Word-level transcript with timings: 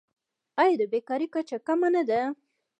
آیا 0.61 0.75
د 0.79 0.83
بیکارۍ 0.91 1.27
کچه 1.33 1.57
کمه 1.67 1.89
نه 1.95 2.03
ده؟ 2.09 2.21